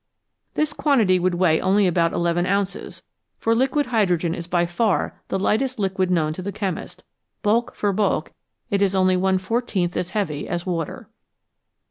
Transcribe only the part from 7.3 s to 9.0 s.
bulk for bulk, it is